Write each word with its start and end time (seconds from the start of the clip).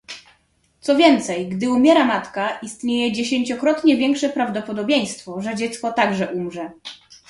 Co 0.81 0.95
więcej, 0.95 1.47
gdy 1.49 1.69
umiera 1.69 2.05
matka, 2.05 2.59
istnieje 2.59 3.11
dziesięciokrotnie 3.11 3.97
większe 3.97 4.29
prawdopodobieństwo, 4.29 5.41
że 5.41 5.55
dziecko 5.55 5.93
także 5.93 6.33
umrze 6.33 6.71